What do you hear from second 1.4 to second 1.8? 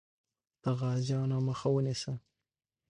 مخه